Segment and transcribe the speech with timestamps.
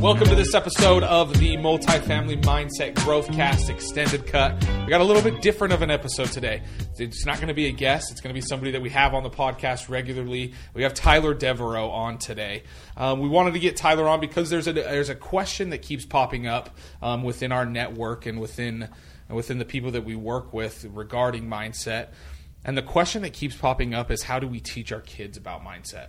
[0.00, 4.54] Welcome to this episode of the Multifamily Mindset Growthcast Extended Cut.
[4.86, 6.62] We got a little bit different of an episode today.
[6.96, 9.12] It's not going to be a guest, it's going to be somebody that we have
[9.12, 10.54] on the podcast regularly.
[10.72, 12.62] We have Tyler Deveraux on today.
[12.96, 16.06] Um, we wanted to get Tyler on because there's a, there's a question that keeps
[16.06, 18.88] popping up um, within our network and within,
[19.28, 22.08] and within the people that we work with regarding mindset.
[22.64, 25.62] And the question that keeps popping up is how do we teach our kids about
[25.62, 26.08] mindset?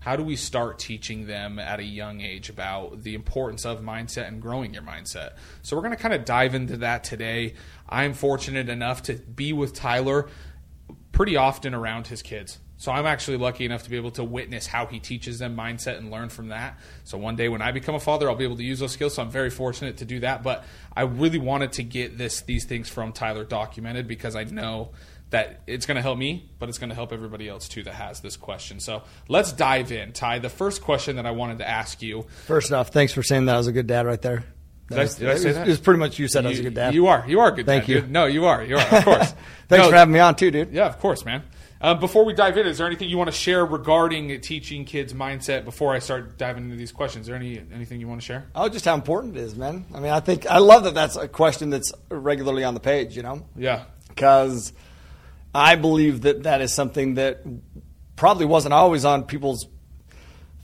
[0.00, 4.28] How do we start teaching them at a young age about the importance of mindset
[4.28, 5.32] and growing your mindset?
[5.62, 7.54] So we're going to kind of dive into that today.
[7.88, 10.28] I'm fortunate enough to be with Tyler
[11.12, 12.58] pretty often around his kids.
[12.80, 15.98] So I'm actually lucky enough to be able to witness how he teaches them mindset
[15.98, 16.78] and learn from that.
[17.02, 19.14] So one day when I become a father, I'll be able to use those skills.
[19.14, 20.44] So I'm very fortunate to do that.
[20.44, 24.90] But I really wanted to get this these things from Tyler documented because I know
[25.30, 27.94] that it's going to help me, but it's going to help everybody else too that
[27.94, 28.80] has this question.
[28.80, 30.12] So let's dive in.
[30.12, 32.26] Ty, the first question that I wanted to ask you.
[32.46, 34.44] First off, thanks for saying that I was a good dad right there.
[34.88, 35.66] Did, I, did I, say that?
[35.66, 36.94] It was pretty much you said you, I was a good dad.
[36.94, 37.24] You are.
[37.28, 37.88] You are a good Thank dad.
[37.90, 38.00] you.
[38.00, 38.10] Dude.
[38.10, 38.64] No, you are.
[38.64, 38.86] You are.
[38.86, 39.34] Of course.
[39.68, 40.72] thanks no, for having me on too, dude.
[40.72, 41.42] Yeah, of course, man.
[41.80, 45.12] Uh, before we dive in, is there anything you want to share regarding teaching kids
[45.12, 47.24] mindset before I start diving into these questions?
[47.24, 48.48] Is there any anything you want to share?
[48.54, 49.84] Oh, just how important it is, man.
[49.94, 53.14] I mean, I think I love that that's a question that's regularly on the page.
[53.14, 53.46] You know?
[53.56, 53.84] Yeah.
[54.08, 54.72] Because
[55.54, 57.42] I believe that that is something that
[58.16, 59.66] probably wasn't always on people's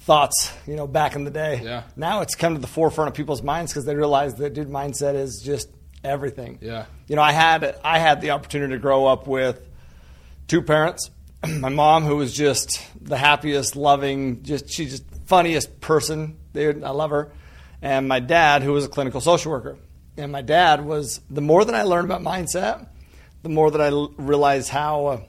[0.00, 1.60] thoughts, you know, back in the day.
[1.64, 1.84] Yeah.
[1.96, 5.14] Now it's come to the forefront of people's minds because they realize that dude mindset
[5.14, 5.68] is just
[6.02, 6.58] everything.
[6.60, 6.86] Yeah.
[7.08, 9.66] You know, I had I had the opportunity to grow up with
[10.46, 11.10] two parents.
[11.48, 16.36] My mom, who was just the happiest, loving, just she's just funniest person.
[16.52, 17.32] Dude, I love her.
[17.82, 19.76] And my dad, who was a clinical social worker.
[20.16, 22.86] And my dad was the more that I learned about mindset,
[23.44, 25.20] the more that I realized how uh,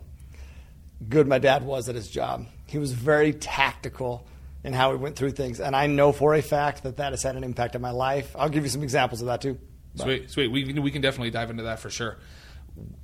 [1.08, 2.48] good my dad was at his job.
[2.66, 4.26] He was very tactical
[4.64, 7.22] in how he went through things, and I know for a fact that that has
[7.22, 8.34] had an impact on my life.
[8.40, 9.60] I'll give you some examples of that too.
[9.96, 10.04] But.
[10.04, 10.48] Sweet, sweet.
[10.48, 12.18] We we can definitely dive into that for sure.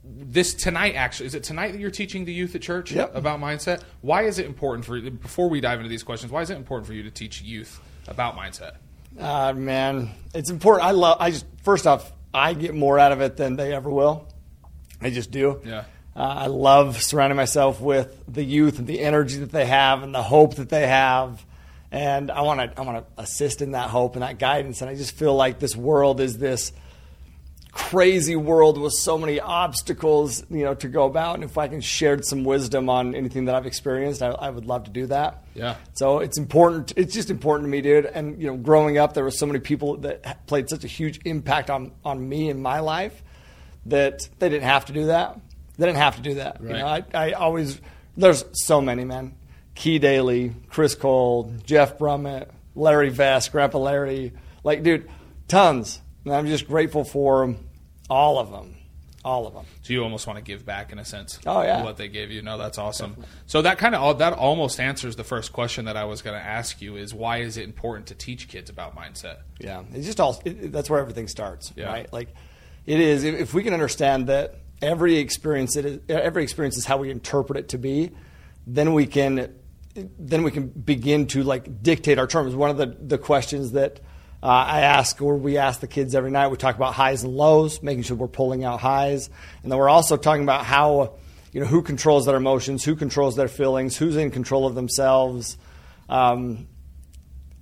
[0.03, 3.13] This tonight, actually, is it tonight that you're teaching the youth at church yep.
[3.13, 3.83] about mindset?
[3.99, 6.31] Why is it important for before we dive into these questions?
[6.31, 8.77] Why is it important for you to teach youth about mindset?
[9.19, 10.87] Uh, man, it's important.
[10.87, 11.17] I love.
[11.19, 14.27] I just first off, I get more out of it than they ever will.
[15.01, 15.61] I just do.
[15.65, 15.85] Yeah.
[16.15, 20.13] Uh, I love surrounding myself with the youth and the energy that they have and
[20.13, 21.45] the hope that they have.
[21.89, 24.81] And I want to I want to assist in that hope and that guidance.
[24.81, 26.71] And I just feel like this world is this
[27.71, 31.35] crazy world with so many obstacles, you know, to go about.
[31.35, 34.65] And if I can share some wisdom on anything that I've experienced, I, I, would
[34.65, 35.45] love to do that.
[35.53, 35.75] Yeah.
[35.93, 36.91] So it's important.
[36.97, 38.05] It's just important to me, dude.
[38.05, 41.21] And you know, growing up, there were so many people that played such a huge
[41.23, 43.23] impact on on me in my life
[43.85, 45.39] that they didn't have to do that.
[45.77, 46.61] They didn't have to do that.
[46.61, 46.71] Right.
[46.71, 47.81] You know, I, I always
[48.15, 49.35] there's so many men:
[49.75, 54.33] Key Daly, Chris Cole, Jeff Brummett, Larry Vest, Grandpa Larry,
[54.63, 55.09] like dude,
[55.47, 56.01] tons.
[56.23, 57.55] And I'm just grateful for
[58.09, 58.75] all of them,
[59.25, 59.65] all of them.
[59.81, 61.39] So you almost want to give back in a sense.
[61.47, 62.43] Oh yeah, what they gave you.
[62.43, 63.11] No, that's awesome.
[63.11, 63.35] Definitely.
[63.47, 66.45] So that kind of that almost answers the first question that I was going to
[66.45, 69.37] ask you: is why is it important to teach kids about mindset?
[69.59, 70.39] Yeah, it's just all.
[70.45, 71.85] It, that's where everything starts, yeah.
[71.85, 72.13] right?
[72.13, 72.35] Like
[72.85, 77.11] it is if we can understand that every experience is, every experience is how we
[77.11, 78.11] interpret it to be,
[78.65, 79.55] then we can
[79.93, 82.55] then we can begin to like dictate our terms.
[82.55, 83.99] One of the the questions that
[84.43, 86.47] uh, I ask or we ask the kids every night.
[86.47, 89.29] We talk about highs and lows, making sure we're pulling out highs,
[89.61, 91.15] and then we're also talking about how
[91.51, 95.57] you know who controls their emotions, who controls their feelings, who's in control of themselves.
[96.09, 96.67] Um,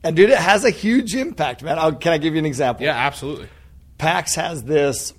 [0.04, 1.78] and dude, it has a huge impact, man.
[1.78, 2.86] I'll, can I give you an example?
[2.86, 3.50] Yeah, absolutely.
[4.00, 5.14] Pax has this.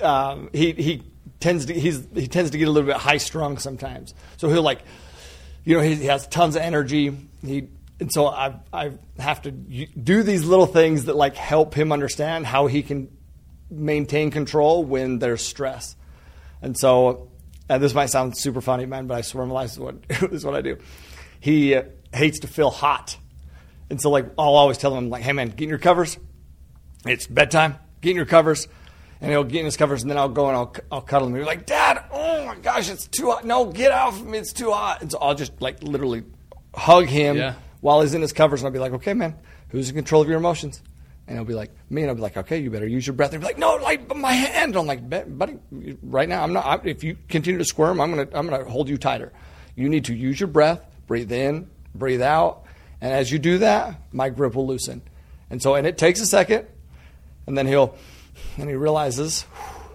[0.00, 1.02] Um, he he
[1.40, 4.14] tends to he's he tends to get a little bit high strung sometimes.
[4.38, 4.82] So he'll like,
[5.64, 7.14] you know, he, he has tons of energy.
[7.44, 7.68] He
[8.00, 12.46] and so I I have to do these little things that like help him understand
[12.46, 13.14] how he can
[13.68, 15.96] maintain control when there's stress.
[16.62, 17.30] And so,
[17.68, 20.44] and this might sound super funny, man, but I swear my life is what is
[20.44, 20.78] what I do.
[21.40, 21.82] He uh,
[22.14, 23.16] hates to feel hot,
[23.90, 26.16] and so like I'll always tell him like, "Hey man, get in your covers.
[27.06, 27.76] It's bedtime.
[28.00, 28.68] Get in your covers."
[29.20, 31.36] And he'll get in his covers, and then I'll go and I'll, I'll cuddle him.
[31.36, 33.44] He's like, "Dad, oh my gosh, it's too hot.
[33.44, 34.38] No, get out of me.
[34.38, 36.24] It's too hot." And so I'll just like literally
[36.74, 37.54] hug him yeah.
[37.80, 39.36] while he's in his covers, and I'll be like, "Okay, man,
[39.68, 40.82] who's in control of your emotions?"
[41.28, 43.32] And he'll be like, "Me," and I'll be like, "Okay, you better use your breath."
[43.32, 45.56] And he'll be like, "No, like my hand." I'm like, "Buddy,
[46.02, 46.66] right now, I'm not.
[46.66, 49.32] I, if you continue to squirm, I'm gonna I'm gonna hold you tighter.
[49.76, 52.64] You need to use your breath, breathe in, breathe out,
[53.00, 55.02] and as you do that, my grip will loosen."
[55.48, 56.66] And so, and it takes a second,
[57.46, 57.96] and then he'll,
[58.56, 59.44] and he realizes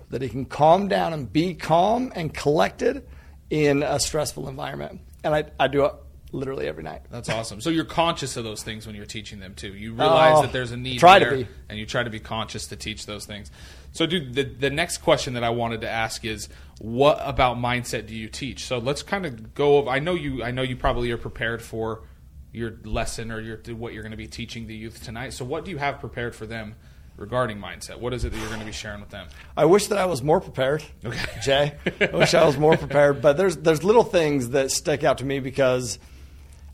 [0.09, 3.05] that he can calm down and be calm and collected
[3.49, 5.01] in a stressful environment.
[5.23, 5.93] And I, I do it
[6.31, 7.01] literally every night.
[7.09, 7.61] That's awesome.
[7.61, 9.73] So you're conscious of those things when you're teaching them too.
[9.73, 11.47] You realize Oh, that there's a need try to there, be.
[11.69, 13.49] and you try to be conscious to teach those things.
[13.93, 16.49] So, dude, the the next question that I wanted to ask is,
[16.79, 18.65] what about mindset do you teach?
[18.65, 19.77] So let's kind of go.
[19.77, 20.43] Over, I know you.
[20.43, 22.03] I know you probably are prepared for
[22.51, 25.31] your lesson or your what you're going to be teaching the youth tonight.
[25.33, 26.75] So, what do you have prepared for them
[27.17, 27.99] regarding mindset?
[27.99, 29.27] What is it that you're going to be sharing with them?
[29.55, 30.83] I wish that I was more prepared.
[31.03, 31.25] Okay.
[31.43, 31.75] Jay.
[31.99, 33.21] I wish I was more prepared.
[33.21, 35.99] But there's there's little things that stick out to me because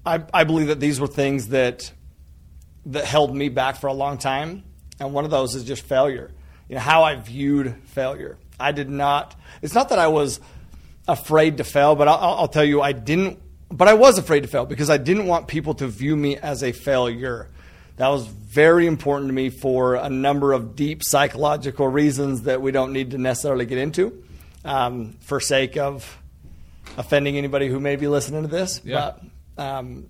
[0.06, 1.92] I I believe that these were things that
[2.88, 4.64] that held me back for a long time.
[5.00, 6.32] And one of those is just failure.
[6.70, 8.38] You know, how I viewed failure.
[8.60, 10.40] I did not it's not that I was
[11.08, 14.48] afraid to fail, but I'll, I'll tell you I didn't but I was afraid to
[14.48, 17.50] fail because I didn't want people to view me as a failure.
[17.98, 22.72] That was very important to me for a number of deep psychological reasons that we
[22.72, 24.24] don't need to necessarily get into,
[24.66, 26.20] um, for sake of
[26.98, 28.82] offending anybody who may be listening to this.
[28.84, 29.14] Yeah.
[29.58, 30.08] But um,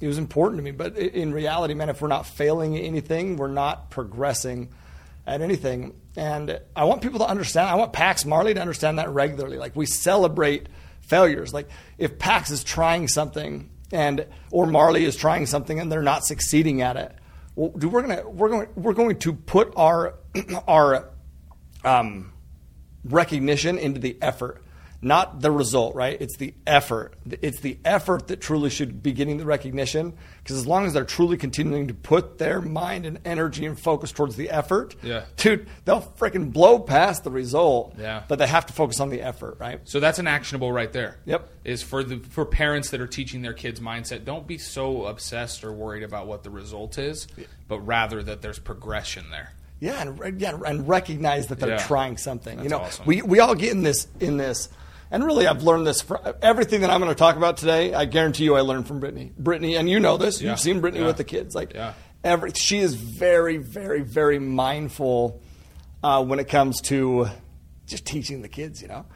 [0.00, 0.72] it was important to me.
[0.72, 4.68] But in reality, man, if we're not failing at anything, we're not progressing
[5.26, 5.94] at anything.
[6.16, 7.70] And I want people to understand.
[7.70, 9.56] I want Pax Marley to understand that regularly.
[9.56, 10.68] Like we celebrate
[11.00, 11.54] failures.
[11.54, 11.68] Like
[11.98, 16.82] if Pax is trying something and or Marley is trying something and they're not succeeding
[16.82, 17.14] at it,
[17.54, 20.14] well, dude, we're gonna we're going we're going to put our
[20.68, 21.10] our
[21.84, 22.32] um,
[23.04, 24.62] recognition into the effort,
[25.04, 26.16] not the result, right?
[26.20, 27.14] It's the effort.
[27.42, 30.12] It's the effort that truly should be getting the recognition.
[30.42, 34.12] Because as long as they're truly continuing to put their mind and energy and focus
[34.12, 35.24] towards the effort, Yeah.
[35.36, 37.94] dude, they'll freaking blow past the result.
[37.98, 38.22] Yeah.
[38.28, 39.80] But they have to focus on the effort, right?
[39.84, 41.16] So that's an actionable right there.
[41.26, 41.48] Yep.
[41.64, 45.64] Is for the for parents that are teaching their kids mindset, don't be so obsessed
[45.64, 47.26] or worried about what the result is,
[47.68, 49.52] but rather that there's progression there.
[49.80, 51.76] Yeah, and yeah, and recognize that they're Yeah.
[51.78, 52.56] trying something.
[52.58, 53.04] That's you know, awesome.
[53.04, 54.68] we we all get in this in this,
[55.12, 56.00] and really, I've learned this.
[56.02, 58.98] From, everything that I'm going to talk about today, I guarantee you, I learned from
[58.98, 59.30] Brittany.
[59.38, 60.40] Brittany, and you know this.
[60.42, 60.50] Yeah.
[60.50, 61.06] You've seen Brittany Yeah.
[61.08, 61.54] with the kids.
[61.54, 61.92] Like, Yeah.
[62.24, 65.40] every she is very, very, very mindful
[66.02, 67.28] uh, when it comes to
[67.86, 68.82] just teaching the kids.
[68.82, 69.06] You know,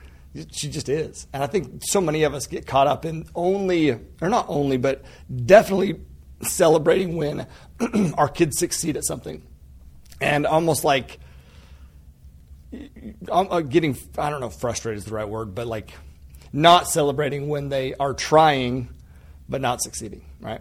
[0.53, 3.91] she just is, and I think so many of us get caught up in only,
[4.21, 5.03] or not only, but
[5.47, 6.01] definitely
[6.43, 7.47] celebrating when
[8.19, 9.43] our kids succeed at something
[10.21, 11.19] and almost like
[12.73, 15.93] I'm uh, getting I don't know if frustrated is the right word, but like
[16.53, 18.89] not celebrating when they are trying
[19.49, 20.61] but not succeeding, right?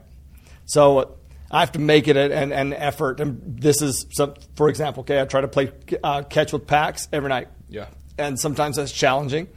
[0.66, 1.06] So uh,
[1.52, 5.02] I have to make it an, an effort, and this is some, for example.
[5.02, 5.72] Okay, I try to play
[6.04, 7.48] uh, catch with Pax every night.
[7.70, 7.88] Yeah.
[8.18, 9.48] and sometimes that's challenging,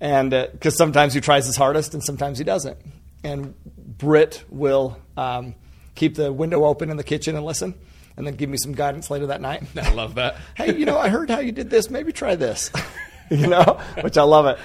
[0.00, 2.78] and because sometimes he tries his hardest and sometimes he doesn't.
[3.24, 3.54] And
[3.98, 5.54] Britt will um,
[5.94, 7.74] keep the window open in the kitchen and listen,
[8.16, 9.62] and then give me some guidance later that night.
[9.76, 10.36] I love that.
[10.54, 11.90] hey, you know, I heard how you did this.
[11.90, 12.70] Maybe try this.
[13.30, 14.58] you know, which I love it.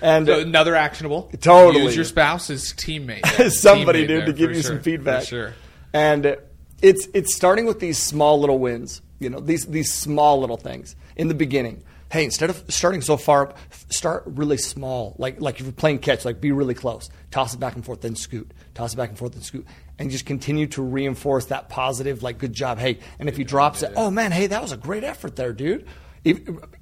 [0.00, 1.30] And So uh, another actionable.
[1.40, 1.84] Totally.
[1.84, 3.50] Use your spouse as teammate.
[3.50, 5.20] somebody teammate dude to give you sure, some feedback.
[5.20, 5.54] For sure.
[5.92, 6.36] And uh,
[6.82, 9.00] it's it's starting with these small little wins.
[9.18, 11.82] You know, these these small little things in the beginning.
[12.14, 13.58] Hey, instead of starting so far up,
[13.90, 15.16] start really small.
[15.18, 17.10] Like like if you're playing catch, like be really close.
[17.32, 18.54] Toss it back and forth, then scoot.
[18.72, 19.66] Toss it back and forth, then scoot.
[19.98, 22.78] And just continue to reinforce that positive, like good job.
[22.78, 25.52] Hey, and if he drops it, oh man, hey, that was a great effort there,
[25.52, 25.88] dude.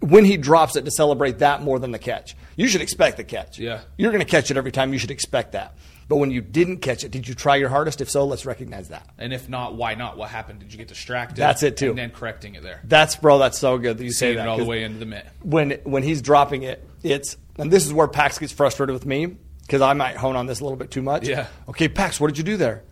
[0.00, 2.37] When he drops it, to celebrate that more than the catch.
[2.56, 3.58] You should expect the catch.
[3.58, 3.81] Yeah.
[3.96, 4.93] You're going to catch it every time.
[4.93, 5.79] You should expect that.
[6.12, 8.02] But when you didn't catch it, did you try your hardest?
[8.02, 9.08] If so, let's recognize that.
[9.16, 10.19] And if not, why not?
[10.19, 10.58] What happened?
[10.58, 11.38] Did you get distracted?
[11.38, 11.88] That's it, too.
[11.88, 12.82] And then correcting it there.
[12.84, 13.38] That's bro.
[13.38, 14.42] That's so good that you say that.
[14.42, 15.26] it all the way into the mitt.
[15.40, 19.38] When when he's dropping it, it's and this is where Pax gets frustrated with me
[19.62, 21.26] because I might hone on this a little bit too much.
[21.26, 21.46] Yeah.
[21.66, 22.84] Okay, Pax, what did you do there?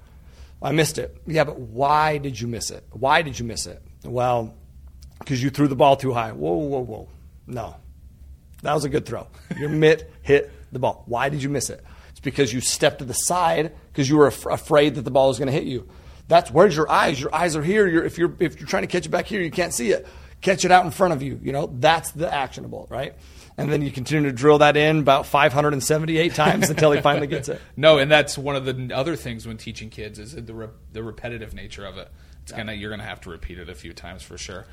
[0.62, 1.20] I missed it.
[1.26, 2.86] Yeah, but why did you miss it?
[2.90, 3.82] Why did you miss it?
[4.02, 4.54] Well,
[5.18, 6.32] because you threw the ball too high.
[6.32, 7.08] Whoa, whoa, whoa.
[7.46, 7.76] No,
[8.62, 9.26] that was a good throw.
[9.58, 11.02] Your mitt hit the ball.
[11.04, 11.84] Why did you miss it?
[12.20, 15.28] It's because you stepped to the side because you were af- afraid that the ball
[15.28, 15.88] was going to hit you.
[16.28, 17.18] That's where's your eyes?
[17.18, 17.86] Your eyes are here.
[17.86, 20.06] You're, if you're if you're trying to catch it back here, you can't see it.
[20.42, 21.40] Catch it out in front of you.
[21.42, 23.14] You know that's the actionable, right?
[23.56, 27.48] And then you continue to drill that in about 578 times until he finally gets
[27.48, 27.60] it.
[27.76, 31.02] No, and that's one of the other things when teaching kids is the re- the
[31.02, 32.10] repetitive nature of it.
[32.42, 34.66] It's gonna you're gonna have to repeat it a few times for sure.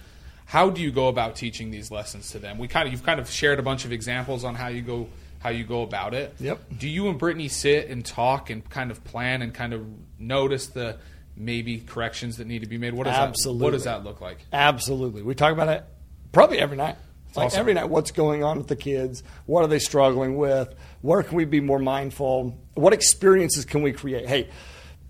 [0.45, 2.57] How do you go about teaching these lessons to them?
[2.57, 5.09] We kind of you've kind of shared a bunch of examples on how you go
[5.39, 6.35] how you go about it.
[6.39, 6.59] Yep.
[6.77, 9.85] Do you and Brittany sit and talk and kind of plan and kind of
[10.19, 10.97] notice the
[11.35, 12.93] maybe corrections that need to be made?
[12.93, 13.59] What does Absolutely.
[13.59, 14.39] that what does that look like?
[14.51, 15.21] Absolutely.
[15.21, 15.83] We talk about it
[16.31, 16.95] probably every night.
[17.35, 17.59] Like awesome.
[17.59, 19.21] every night, what's going on with the kids?
[19.45, 20.73] What are they struggling with?
[21.01, 22.57] Where can we be more mindful?
[22.73, 24.27] What experiences can we create?
[24.27, 24.49] Hey,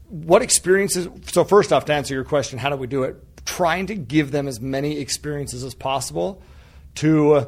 [0.09, 1.07] what experiences?
[1.31, 3.23] So, first off, to answer your question, how do we do it?
[3.45, 6.41] Trying to give them as many experiences as possible
[6.95, 7.47] to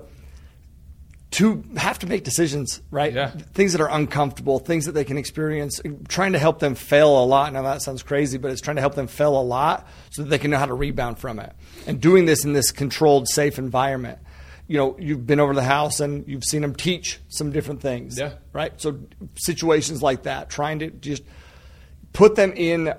[1.32, 3.14] to have to make decisions, right?
[3.14, 3.30] Yeah.
[3.30, 7.24] Things that are uncomfortable, things that they can experience, uh, trying to help them fail
[7.24, 7.54] a lot.
[7.54, 10.30] Now that sounds crazy, but it's trying to help them fail a lot so that
[10.30, 11.54] they can know how to rebound from it.
[11.86, 14.20] And doing this in this controlled, safe environment.
[14.68, 17.82] You know, you've been over to the house and you've seen them teach some different
[17.82, 18.18] things.
[18.18, 18.34] Yeah.
[18.54, 18.80] Right?
[18.82, 19.00] So
[19.36, 21.24] situations like that, trying to just
[22.14, 22.92] put them in,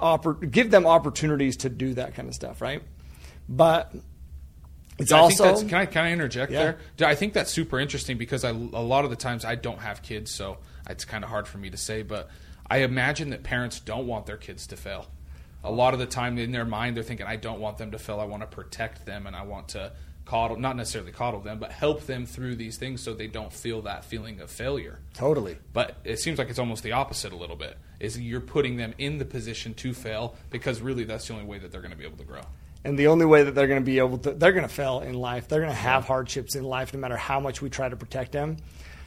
[0.51, 2.83] give them opportunities to do that kind of stuff, right?
[3.49, 3.93] But
[5.01, 6.75] it's I think also that's, can I can I interject Yeah.
[6.99, 7.09] there?
[7.09, 10.03] I think that's super interesting because I, a lot of the times I don't have
[10.03, 12.03] kids, so it's kind of hard for me to say.
[12.03, 12.29] But
[12.69, 15.07] I imagine that parents don't want their kids to fail.
[15.63, 17.99] A lot of the time in their mind, they're thinking, "I don't want them to
[17.99, 18.19] fail.
[18.21, 19.93] I want to protect them, and I want to
[20.25, 23.83] coddle, not necessarily coddle them, but help them through these things so they don't feel
[23.83, 25.59] that feeling of failure." totally.
[25.73, 27.77] But it seems like it's almost the opposite a little bit.
[27.99, 31.59] Is you're putting them in the position to fail because really that's the only way
[31.59, 32.41] that they're going to be able to grow.
[32.85, 35.01] And the only way that they're going to be able to, they're going to fail
[35.01, 35.49] in life.
[35.49, 38.33] They're going to have hardships in life, no matter how much we try to protect
[38.33, 38.57] them.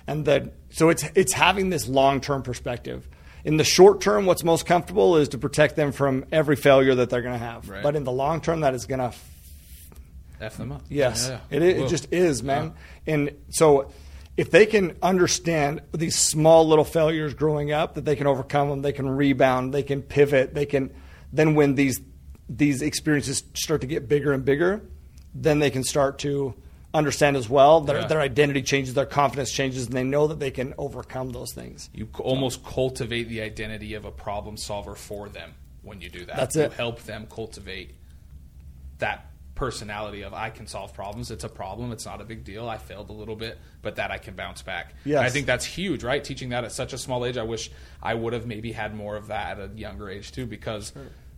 [0.06, 3.08] And that, so it's it's having this long term perspective.
[3.46, 7.10] In the short term, what's most comfortable is to protect them from every failure that
[7.10, 7.68] they're going to have.
[7.68, 7.82] Right.
[7.84, 9.14] But in the long term, that is going to
[10.40, 10.82] F them up.
[10.90, 11.40] Yes, Yeah.
[11.50, 11.86] it, is, Whoa.
[11.86, 12.74] it just is, man.
[13.08, 13.92] And so,
[14.36, 18.82] if they can understand these small little failures growing up, that they can overcome them,
[18.82, 20.92] they can rebound, they can pivot, they can
[21.32, 22.00] then when these
[22.56, 24.82] these experiences start to get bigger and bigger,
[25.34, 26.54] then they can start to
[26.94, 27.82] understand as well.
[27.82, 28.08] Their Yeah.
[28.08, 31.90] their identity changes, their confidence changes, and they know that they can overcome those things.
[31.94, 36.36] You almost cultivate the identity of a problem solver for them when you do that.
[36.36, 36.74] That's you it.
[36.74, 37.96] help them cultivate
[39.00, 41.30] that personality of I can solve problems.
[41.32, 41.92] It's a problem.
[41.92, 42.68] It's not a big deal.
[42.68, 44.94] I failed a little bit, but that I can bounce back.
[45.06, 46.24] I think that's huge, right?
[46.24, 47.38] Teaching that at such a small age.
[47.38, 50.46] I wish I would have maybe had more of that at a younger age too,
[50.46, 50.92] because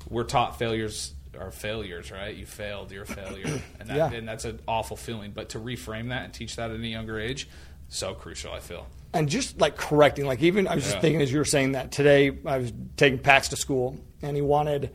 [0.10, 2.34] we're taught failures are failures, right?
[2.36, 4.12] You failed, you're a failure, and that, Yeah.
[4.18, 5.32] and that's an awful feeling.
[5.32, 7.50] But to reframe that and teach that at a younger age,
[7.90, 8.54] so crucial.
[8.54, 8.88] I feel.
[9.14, 11.92] and just like correcting, like even I was just thinking as you were saying that
[11.92, 14.92] today, I was taking Pax to school, and he wanted,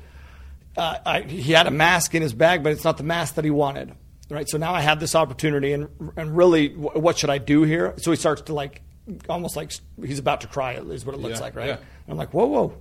[0.77, 3.45] uh, I, he had a mask in his bag, but it's not the mask that
[3.45, 3.93] he wanted,
[4.31, 4.49] right?
[4.49, 7.95] So now I have this opportunity, and and really, wh- what should I do here?
[7.99, 8.81] So he starts to like,
[9.29, 11.67] almost like he's about to cry, is what it looks Yeah, like, right?
[11.69, 11.75] yeah.
[11.77, 12.75] And I'm like, whoa, whoa,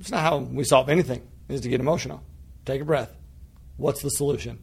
[0.00, 1.22] it's not how we solve anything.
[1.48, 2.22] Is to get emotional.
[2.64, 3.14] Take a breath.
[3.76, 4.58] What's the solution?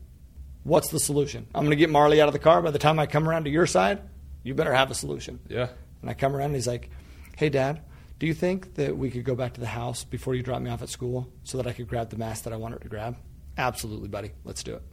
[0.64, 1.48] What's the solution?
[1.54, 2.62] I'm going to get Marley out of the car.
[2.62, 4.02] By the time I come around to your side,
[4.44, 5.40] you better have a solution.
[5.48, 5.68] Yeah.
[6.02, 6.90] And I come around and he's like,
[7.38, 7.82] Hey, Dad,
[8.20, 10.70] do you think that we could go back to the house before you drop me
[10.70, 13.18] off at school so that I could grab the mask that I wanted to grab?
[13.58, 14.32] Absolutely, buddy.
[14.44, 14.84] Let's do it.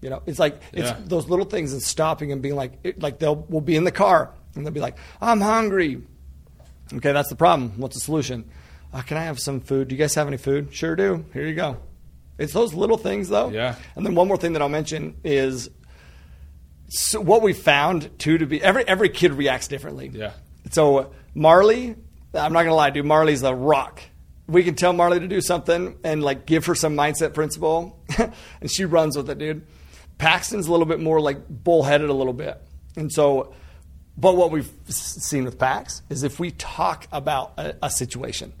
[0.00, 0.96] You know, it's like it's Yeah.
[1.04, 3.92] those little things and stopping and being like, it, like they'll we'll be in the
[3.92, 6.02] car and they'll be like, I'm hungry.
[6.92, 7.74] Okay, that's the problem.
[7.78, 8.50] What's the solution?
[8.92, 9.88] Uh, can I have some food?
[9.88, 10.74] Do you guys have any food?
[10.74, 11.24] Sure do.
[11.32, 11.78] Here you go.
[12.38, 13.50] It's those little things, though.
[13.50, 13.76] Yeah.
[13.96, 15.70] And then one more thing that I'll mention is
[16.94, 20.10] so what we found too to be every every kid reacts differently.
[20.12, 20.32] Yeah.
[20.72, 21.96] So Marley,
[22.34, 23.06] I'm not gonna lie, dude.
[23.06, 24.02] Marley's a rock.
[24.46, 28.70] We can tell Marley to do something and like give her some mindset principle, and
[28.70, 29.66] she runs with it, dude.
[30.18, 32.60] Paxton's a little bit more like bullheaded a little bit,
[32.96, 33.54] and so.
[34.14, 38.52] But what we've seen with Pax is if we talk about a, a situation,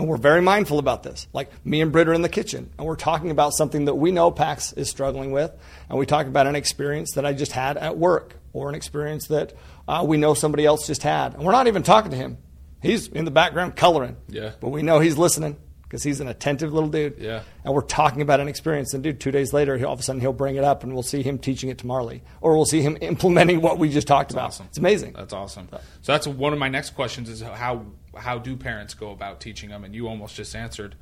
[0.00, 1.28] and we're very mindful about this.
[1.32, 4.10] Like me and Britt are in the kitchen, and we're talking about something that we
[4.10, 5.52] know Pax is struggling with,
[5.88, 9.28] and we talk about an experience that I just had at work, or an experience
[9.28, 9.52] that
[9.86, 12.38] uh, we know somebody else just had, and we're not even talking to him.
[12.82, 14.52] He's in the background coloring, Yeah.
[14.60, 15.56] but we know he's listening
[15.90, 17.16] because he's an attentive little dude.
[17.18, 17.42] Yeah.
[17.64, 20.02] And we're talking about an experience, and dude, two days later, he, all of a
[20.04, 22.64] sudden he'll bring it up, and we'll see him teaching it to Marley, or we'll
[22.64, 24.46] see him implementing what we just talked about.
[24.46, 24.66] awesome.
[24.66, 25.14] It's amazing.
[25.14, 25.68] That's awesome.
[25.72, 29.70] So that's one of my next questions is how how do parents go about teaching
[29.70, 29.82] them?
[29.82, 30.94] And you almost just answered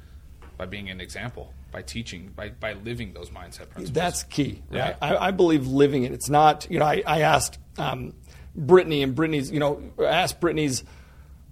[0.57, 3.93] by being an example, by teaching, by by living those mindset principles.
[3.93, 4.63] That's key.
[4.71, 4.81] Yeah.
[4.81, 4.97] Right?
[5.03, 6.13] I, I believe living it.
[6.13, 8.15] It's not, you know, I, I asked um,
[8.57, 10.83] Brittany and Brittany's, you know, asked Brittany's,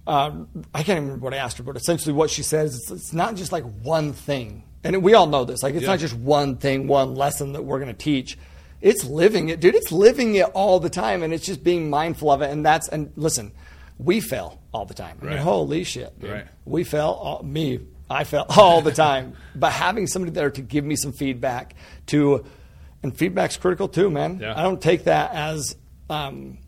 [0.07, 2.89] um, I can't even remember what I asked her, but essentially what she says, it's,
[2.91, 4.63] it's not just like one thing.
[4.83, 5.61] And we all know this.
[5.63, 5.89] Like, it's Yeah.
[5.89, 8.37] not just one thing, one lesson that we're going to teach.
[8.79, 9.75] It's living it, dude.
[9.75, 11.23] It's living it all the time.
[11.23, 12.51] And it's just being mindful of it.
[12.51, 13.51] And that's, and listen,
[13.97, 15.17] we fail all the time.
[15.21, 16.17] I mean, holy shit.
[16.19, 16.29] Dude.
[16.31, 16.47] Right.
[16.63, 19.35] We fail, all, me, I fail all the time.
[19.55, 21.73] but having somebody there to give me some feedback,
[22.07, 22.45] to,
[23.03, 24.39] and feedback's critical too, man.
[24.39, 24.57] Yeah.
[24.57, 25.75] I don't take that as,
[26.09, 26.59] um,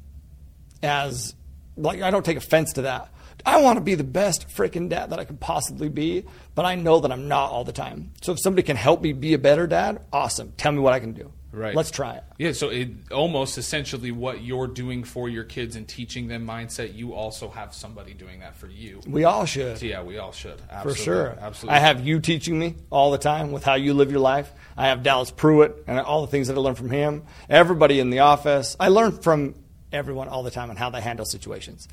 [0.84, 1.36] as,
[1.78, 3.10] like, I don't take offense to that.
[3.46, 6.76] I want to be the best freaking dad that I could possibly be, but I
[6.76, 8.12] know that I'm not all the time.
[8.22, 10.54] So if somebody can help me be a better dad, awesome.
[10.58, 11.32] Tell me what I can do.
[11.52, 11.76] Right.
[11.76, 12.24] Let's try it.
[12.38, 16.96] Yeah, so it almost essentially what you're doing for your kids and teaching them mindset,
[16.96, 19.02] you also have somebody doing that for you.
[19.08, 19.80] We all should.
[19.80, 20.62] So yeah, we all should.
[20.84, 21.36] For sure.
[21.40, 21.76] Absolutely.
[21.76, 24.52] I have you teaching me all the time with how you live your life.
[24.78, 27.24] I have Dallas Pruitt and all the things that I learned from him.
[27.50, 28.76] Everybody in the office.
[28.80, 29.56] I learn from
[29.92, 31.88] everyone all the time on how they handle situations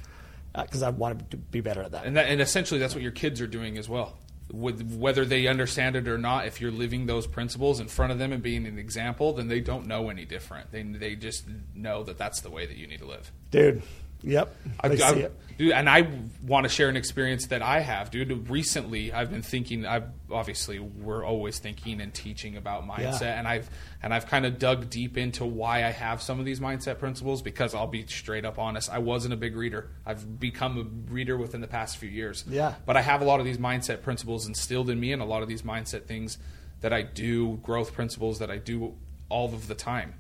[0.57, 2.07] Uh, because I want to be better at that.
[2.07, 4.17] And that, and essentially that's what your kids are doing as well.
[4.51, 8.19] With, whether they understand it or not, if you're living those principles in front of
[8.19, 10.73] them and being an example, then they don't know any different.
[10.73, 11.45] They they just
[11.75, 13.31] know that that's the way that you need to live.
[13.51, 13.83] Dude,
[14.27, 14.55] yep.
[14.81, 15.37] I, I see I, it.
[15.57, 16.09] dude, and I
[16.43, 18.51] want to share an experience that I have, dude.
[18.51, 19.87] Recently, I've been thinking.
[19.87, 23.39] I've obviously we're always thinking and teaching about mindset, Yeah.
[23.39, 23.71] and I've
[24.03, 27.41] and I've kind of dug deep into why I have some of these mindset principles.
[27.43, 29.89] Because I'll be straight up honest, I wasn't a big reader.
[30.05, 32.45] I've become a reader within the past few years.
[32.49, 32.75] Yeah.
[32.85, 35.43] but I have a lot of these mindset principles instilled in me, and a lot
[35.43, 36.37] of these mindset things
[36.83, 38.95] that I do, growth principles that I do
[39.29, 40.15] all of the time.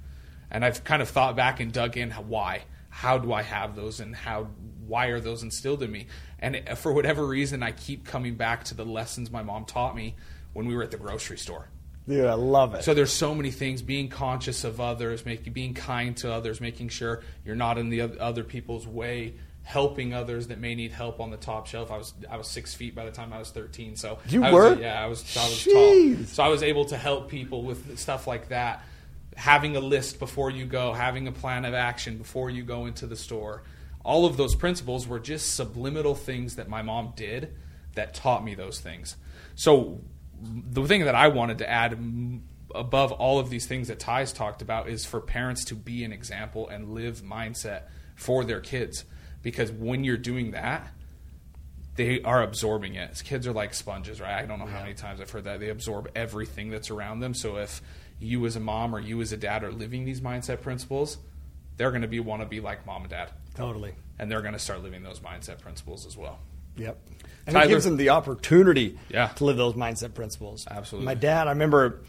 [0.50, 2.62] And I've kind of thought back and dug in why,
[2.96, 4.48] how do I have those, and how
[4.86, 6.06] why are those instilled in me?
[6.38, 9.94] And it- for whatever reason, I keep coming back to the lessons my mom taught
[9.94, 10.14] me
[10.54, 11.68] when we were at the grocery store.
[12.08, 12.84] Dude, I love it.
[12.84, 16.88] So there's so many things: being conscious of others, making being kind to others, making
[16.88, 19.34] sure you're not in the other people's way,
[19.64, 21.90] helping others that may need help on the top shelf.
[21.90, 24.52] I was I was six feet by the time I was 13, so You I
[24.52, 24.80] was, were?
[24.80, 26.16] yeah, I was I was Jeez.
[26.16, 28.82] tall, so I was able to help people with stuff like that.
[29.36, 33.06] Having a list before you go, having a plan of action before you go into
[33.06, 33.62] the store.
[34.04, 37.54] All of those principles were just subliminal things that my mom did
[37.94, 39.16] that taught me those things.
[39.54, 40.00] So
[40.42, 41.98] the thing that I wanted to add
[42.74, 46.12] above all of these things that Ty's talked about is for parents to be an
[46.12, 47.82] example and live mindset
[48.14, 49.04] for their kids.
[49.42, 50.88] Because when you're doing that,
[51.96, 53.22] they are absorbing it.
[53.24, 54.42] Kids are like sponges, right?
[54.42, 55.60] I don't know how many times I've heard that.
[55.60, 57.32] They absorb everything that's around them.
[57.32, 57.80] So if
[58.18, 61.18] you as a mom or you as a dad are living these mindset principles,
[61.76, 63.92] they're going to be want to be like mom and dad, totally.
[64.18, 66.38] and they're going to start living those mindset principles as well.
[66.76, 66.98] Yep.
[67.46, 69.28] And Tyler- it gives them the opportunity Yeah.
[69.28, 70.66] to live those mindset principles.
[70.70, 71.06] Absolutely.
[71.06, 72.02] My dad, I remember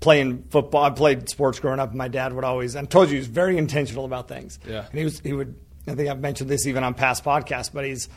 [0.00, 0.82] playing football.
[0.84, 1.90] I played sports growing up.
[1.90, 4.58] And my dad would always, I told you, he was very intentional about things.
[4.66, 4.86] Yeah.
[4.88, 5.54] And he was, he would,
[5.86, 8.08] I think I've mentioned this even on past podcasts, but he's,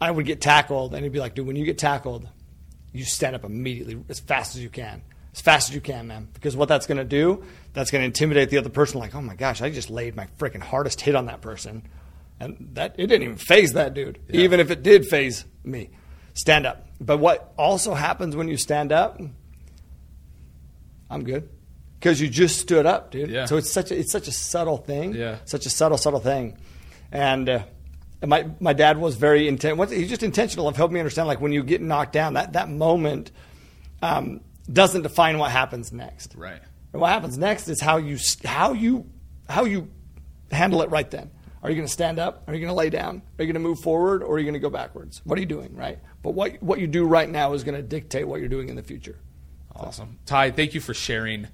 [0.00, 2.28] I would get tackled and he'd be like, dude, when you get tackled,
[2.92, 5.02] you stand up immediately as fast as you can.
[5.32, 6.28] As fast as you can, man.
[6.34, 8.98] Because what that's going to do, that's going to intimidate the other person.
[8.98, 11.86] Like, oh my gosh, I just laid my freaking hardest hit on that person.
[12.40, 14.18] And that, it didn't even faze that dude.
[14.30, 15.90] Even if it did faze me.
[16.34, 16.88] Stand up.
[17.00, 19.20] But what also happens when you stand up,
[21.08, 21.48] I'm good.
[21.98, 23.30] Because you just stood up, dude.
[23.30, 23.44] Yeah.
[23.44, 25.14] So it's such a, it's such a subtle thing.
[25.14, 25.36] Yeah.
[25.44, 26.56] Such a subtle, subtle thing.
[27.12, 27.62] And, uh,
[28.26, 29.78] my, my dad was very intent.
[29.90, 32.68] He's just intentional of helping me understand, like when you get knocked down, that, that
[32.68, 33.30] moment
[34.02, 34.40] um,
[34.72, 36.34] doesn't define what happens next.
[36.36, 36.60] Right.
[36.92, 39.06] And what happens next is how you how you
[39.48, 39.90] how you
[40.50, 41.30] handle it right then.
[41.62, 42.44] Are you going to stand up?
[42.46, 43.22] Are you going to lay down?
[43.38, 45.20] Are you going to move forward or are you going to go backwards?
[45.24, 45.98] What are you doing, right?
[46.22, 48.76] But what what you do right now is going to dictate what you're doing in
[48.76, 49.18] the future.
[49.76, 50.18] Awesome.
[50.26, 51.48] Ty, thank you for sharing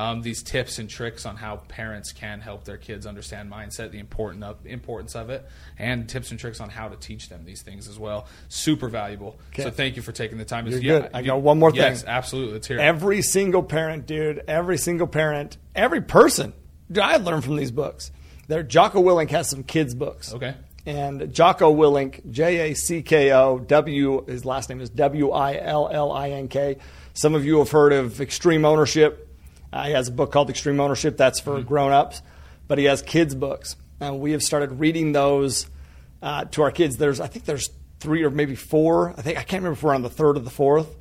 [0.00, 3.98] um, these tips and tricks on how parents can help their kids understand mindset, the
[3.98, 5.46] important of, importance of it,
[5.78, 8.26] and tips and tricks on how to teach them these things as well.
[8.48, 9.38] Super valuable.
[9.52, 9.64] Okay.
[9.64, 10.66] So thank you for taking the time.
[10.66, 11.10] You're Yeah, good.
[11.12, 11.80] I you- got one more thing.
[11.80, 12.54] Yes, absolutely.
[12.54, 12.82] Let's hear it.
[12.82, 16.54] Every single parent, dude, every single parent, every person,
[16.90, 18.10] dude, I learned from these books.
[18.48, 20.32] There, Jocko Willink has some kids' books.
[20.32, 20.54] Okay.
[20.86, 25.58] And Jocko Willink, J A C K O W, his last name is W I
[25.60, 26.78] L L I N K.
[27.12, 29.26] Some of you have heard of Extreme Ownership.
[29.72, 31.16] Uh, he has a book called Extreme Ownership.
[31.16, 32.22] That's for grown ups,
[32.66, 35.66] but he has kids' books, and we have started reading those
[36.22, 36.96] uh, to our kids.
[36.96, 39.14] There's, I think, there's three or maybe four.
[39.16, 40.96] I think I can't remember if we're on the third or the fourth,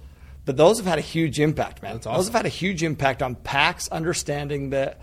[0.45, 1.93] but those have had a huge impact, man.
[1.93, 4.99] That's Those have had a huge impact on PAX understanding that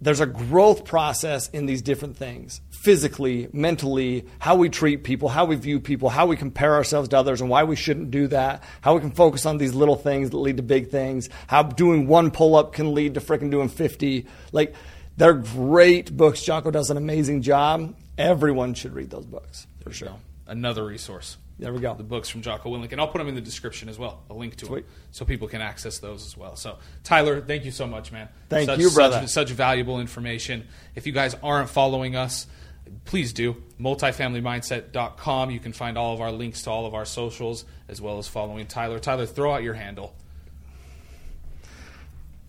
[0.00, 5.44] there's a growth process in these different things physically, mentally, how we treat people, how
[5.44, 8.64] we view people, how we compare ourselves to others, and why we shouldn't do that,
[8.80, 12.06] how we can focus on these little things that lead to big things, how doing
[12.06, 14.26] one pull up can lead to freaking doing 50.
[14.52, 14.74] Like,
[15.18, 16.42] they're great books.
[16.42, 17.94] Jocko does an amazing job.
[18.16, 20.16] Everyone should read those books, for sure.
[20.46, 21.36] Another resource.
[21.58, 21.92] There we go.
[21.92, 24.22] The books from Jocko Willink, and I'll put them in the description as well.
[24.30, 24.86] A link to Sweet.
[24.86, 26.56] them, so people can access those as well.
[26.56, 28.30] So, Tyler, thank you so much, man.
[28.48, 29.20] Thank such, you, brother.
[29.20, 30.66] Such, such valuable information.
[30.94, 32.46] If you guys aren't following us,
[33.04, 33.56] please do.
[33.80, 35.50] Multifamilymindset.com.
[35.50, 38.28] You can find all of our links to all of our socials, as well as
[38.28, 38.98] following Tyler.
[38.98, 40.14] Tyler, throw out your handle.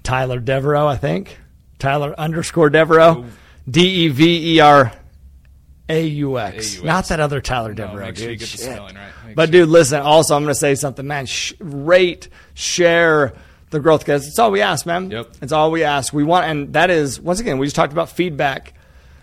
[0.04, 1.38] Tyler Deveraux, I think.
[1.80, 3.26] Tyler underscore Deveraux.
[3.26, 3.26] Oh.
[3.70, 4.92] D E V E R
[5.90, 6.56] A U X.
[6.76, 6.84] A-U-X.
[6.84, 8.06] Not that other Tyler No, Devereaux.
[8.08, 8.40] make sure dude.
[8.40, 9.36] get the spelling right.
[9.36, 9.52] But sure.
[9.62, 10.02] dude, listen.
[10.02, 11.26] Also, I'm going to say something, man.
[11.28, 13.34] Sh- rate, share
[13.70, 14.28] the growth, guys.
[14.28, 15.12] It's all we ask, man.
[15.12, 15.28] Yep.
[15.44, 16.12] It's all we ask.
[16.12, 18.74] We want, and that is once again, we just talked about feedback.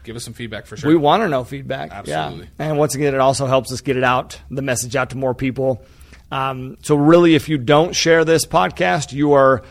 [0.04, 0.88] Give us some feedback for sure.
[0.88, 1.90] We want to know feedback.
[1.92, 2.48] Absolutely.
[2.58, 2.68] Yeah.
[2.68, 5.34] And once again, it also helps us get it out, the message out to more
[5.34, 5.82] people.
[6.30, 9.62] Um, so really, if you don't share this podcast, you are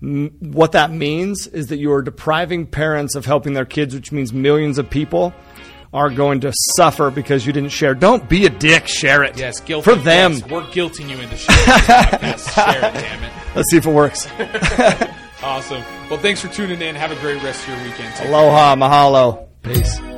[0.00, 4.32] what that means is that you are depriving parents of helping their kids, which means
[4.32, 5.32] millions of people
[5.92, 7.94] are going to suffer because you didn't share.
[7.94, 8.86] Don't be a dick.
[8.86, 9.38] Share it.
[9.38, 9.90] Yes, guilty.
[9.90, 10.32] for them.
[10.32, 12.52] Yes, we're guilting you into sharing this.
[12.52, 13.32] Share it, damn it.
[13.54, 14.28] Let's see if it works.
[15.42, 15.82] Awesome.
[16.10, 16.96] Well, thanks for tuning in.
[16.96, 18.12] Have a great rest of your weekend.
[18.14, 18.28] Take care.
[18.28, 20.15] Aloha, mahalo, peace.